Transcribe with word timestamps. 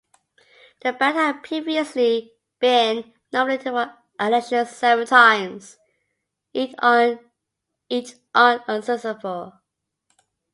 The 0.81 0.93
band 0.93 1.15
had 1.15 1.43
previously 1.43 2.31
been 2.57 3.13
nominated 3.31 3.67
for 3.67 3.95
election 4.19 4.65
seven 4.65 5.05
times, 5.05 5.77
each 6.55 6.73
unsuccessful. 8.33 9.53